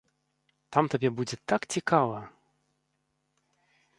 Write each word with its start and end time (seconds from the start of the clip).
Там 0.77 0.85
табе 0.93 1.09
будзе 1.19 1.37
так 1.53 1.61
цікава! 1.77 2.17